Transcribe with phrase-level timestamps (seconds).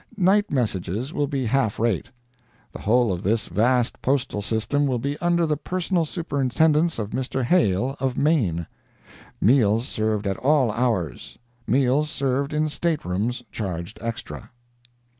[0.17, 2.09] Night messages will be half rate.
[2.71, 7.43] The whole of this vast postal system will be under the personal superintendence of Mr.
[7.43, 8.65] Hale of Maine.
[9.39, 11.37] Meals served at all hours.
[11.67, 14.49] Meals served in staterooms charged extra.